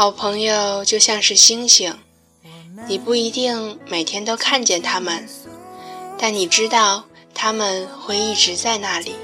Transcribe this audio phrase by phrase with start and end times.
[0.00, 1.94] 好朋友就像是星星，
[2.88, 5.28] 你不一定每天都看见他们，
[6.18, 7.04] 但你知道
[7.34, 9.14] 他们会一直在那里。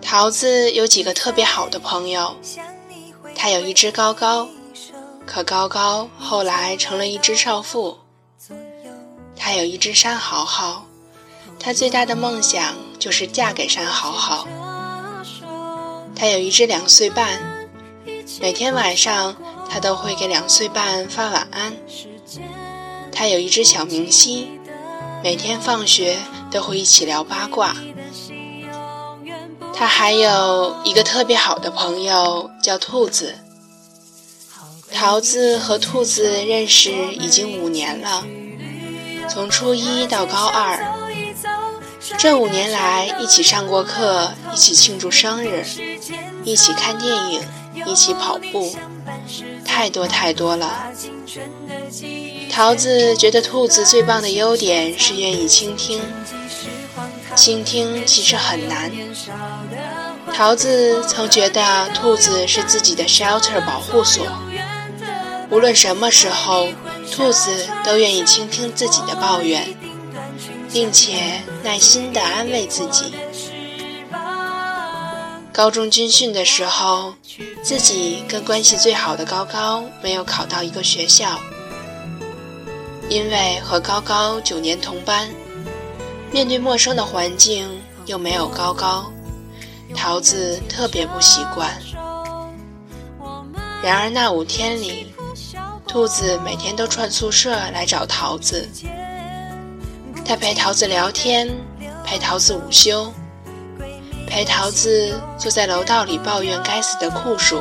[0.00, 2.36] 桃子有几个特别好的朋友，
[3.34, 4.48] 他有一只高高，
[5.26, 7.98] 可高高后来成了一只少妇。
[9.34, 10.86] 他有一只山豪豪，
[11.58, 14.46] 他最大的梦想就是嫁给山豪豪。
[16.14, 17.59] 他有一只两岁半，
[18.38, 19.34] 每天晚上
[19.68, 21.72] 他都会给两岁半发晚安。
[23.10, 24.60] 他有一只小明星，
[25.22, 26.18] 每天放学
[26.50, 27.74] 都会一起聊八卦。
[29.74, 33.34] 他还有一个特别好的朋友，叫兔子。
[34.92, 38.24] 桃子和兔子认识已经五年了，
[39.28, 40.84] 从初一到高二，
[42.18, 45.64] 这五年来一起上过课，一起庆祝生日，
[46.44, 47.40] 一起看电影，
[47.86, 48.74] 一起跑步，
[49.64, 50.92] 太多太多了。
[52.50, 56.00] 桃子觉得兔子最棒的优点是愿意倾听。
[57.36, 58.90] 倾听其实很难。
[60.34, 64.26] 桃子曾觉得兔子是自己的 shelter 保护所，
[65.48, 66.68] 无论什么时候，
[67.10, 67.50] 兔子
[67.84, 69.74] 都愿意倾听自己的抱怨，
[70.72, 73.12] 并且耐心地安慰自己。
[75.60, 77.12] 高中军训的时候，
[77.62, 81.38] 自己跟关系最好的高高没有考到一个学校，
[83.10, 85.28] 因为和高高九年同班。
[86.32, 87.68] 面对陌生的环境，
[88.06, 89.12] 又没有高高，
[89.94, 91.70] 桃子特别不习惯。
[93.82, 95.12] 然而那五天里，
[95.86, 98.66] 兔子每天都串宿舍来找桃子，
[100.24, 101.54] 他陪桃子聊天，
[102.02, 103.12] 陪桃子午休，
[104.30, 107.60] 陪桃子坐在楼道里抱怨该死的酷暑。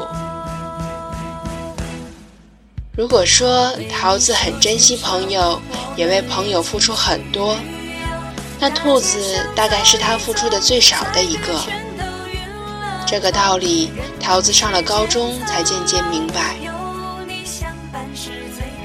[2.95, 5.59] 如果说桃子很珍惜朋友，
[5.95, 7.57] 也为朋友付出很多。
[8.59, 11.59] 那兔子大概是他付出的最少的一个。
[13.07, 13.91] 这个道理，
[14.21, 16.55] 桃子上了高中才渐渐明白。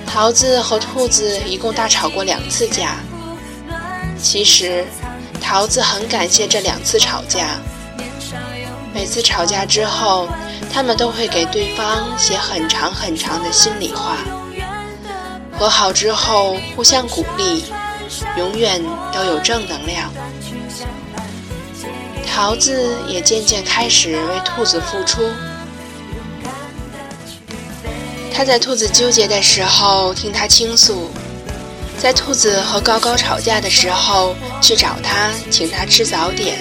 [0.07, 2.97] 桃子和兔子一共大吵过两次架。
[4.17, 4.87] 其实，
[5.39, 7.59] 桃子很感谢这两次吵架。
[8.95, 10.29] 每次吵架之后，
[10.73, 14.17] 他们都会给对方写很长很长的心里话。
[15.59, 17.65] 和好之后，互相鼓励。
[18.37, 18.81] 永远
[19.13, 20.13] 都有正能量。
[22.31, 25.23] 桃子也渐渐开始为兔子付出。
[28.33, 31.11] 他在兔子纠结的时候听他倾诉，
[31.99, 36.59] 在兔子和高高吵架的时候去找他请他吃早点，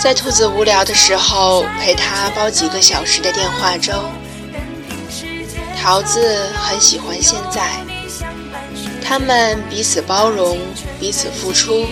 [0.00, 3.92] 在兔子无聊的时候陪他煲几个小时的电话粥。
[5.80, 7.68] 桃子很喜欢现在。
[9.04, 10.58] 他们彼此包容，
[10.98, 11.86] 彼此付出，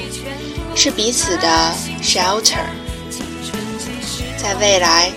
[0.74, 1.72] 是彼此的
[2.02, 2.64] shelter。
[4.38, 5.10] 在未来，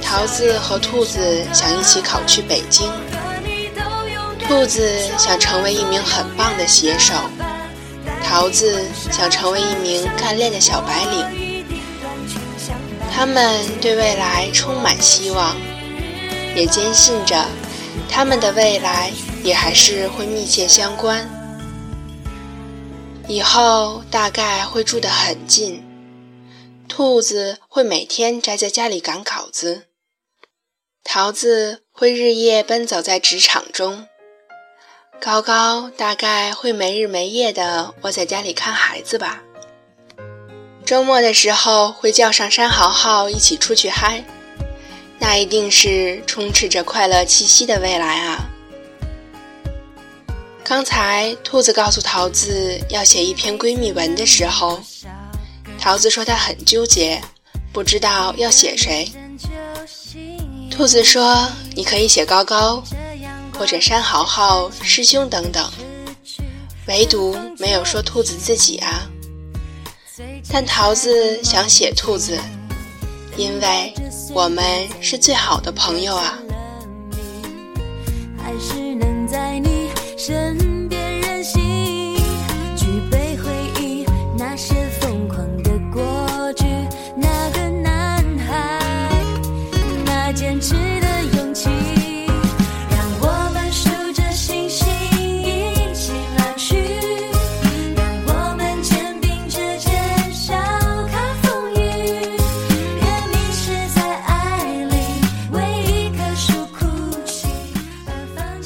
[0.00, 2.90] 桃子和兔子想一起考去北京。
[4.46, 4.88] 兔子
[5.18, 7.14] 想成为一名很棒的写手，
[8.24, 11.51] 桃子想成为一名干练的小白领。
[13.22, 15.56] 他们对未来充满希望，
[16.56, 17.46] 也坚信着
[18.10, 19.12] 他们的未来。
[19.44, 21.28] 也还是会密切相关，
[23.28, 25.84] 以后大概会住得很近。
[26.88, 29.84] 兔子会每天宅在家里赶稿子，
[31.04, 34.08] 桃子会日夜奔走在职场中，
[35.20, 39.44] 高高大概会没日没夜的窝在家里看孩子吧。
[40.84, 44.22] 周末的时候会叫上山豪豪一起出去嗨，
[45.18, 48.44] 那一定是充斥着快乐气息的未来啊！
[50.64, 54.80] 刚才兔子告诉桃子要写一篇闺蜜文的时候，
[55.78, 57.20] 桃子说她很纠结，
[57.72, 59.10] 不知道要写谁。
[60.70, 62.82] 兔子说：“你可以写高高，
[63.56, 65.70] 或者山豪豪、师兄等等，
[66.86, 69.06] 唯独没有说兔子自己啊。”
[70.50, 72.38] 但桃子想写兔子，
[73.36, 73.94] 因为
[74.34, 74.64] 我们
[75.00, 76.38] 是最好的朋友啊。
[78.36, 80.58] 还是能在你身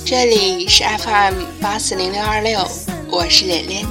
[0.08, 2.64] 这里是 FM 八四零六二六，
[3.10, 3.84] 我是连连。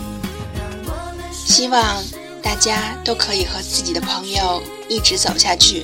[1.33, 2.01] 希望
[2.41, 5.83] 大家都可以和自己的朋友一直走下去。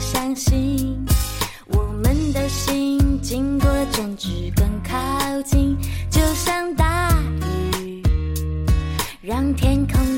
[0.00, 1.06] 相信
[1.66, 5.76] 我们的心经过争执更靠近，
[6.10, 7.12] 就像大
[7.78, 8.02] 雨，
[9.20, 10.09] 让天空。